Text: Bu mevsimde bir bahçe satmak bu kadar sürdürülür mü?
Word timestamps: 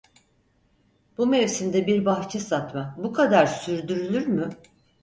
Bu 1.17 1.27
mevsimde 1.27 1.87
bir 1.87 2.05
bahçe 2.05 2.39
satmak 2.39 3.03
bu 3.03 3.13
kadar 3.13 3.45
sürdürülür 3.47 4.27
mü? 4.27 4.49